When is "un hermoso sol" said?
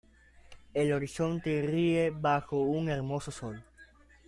2.59-3.63